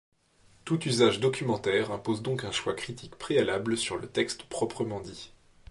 [0.65, 5.31] Tout usage documentaire impose donc un choix critique préalable sur le texte proprement dit.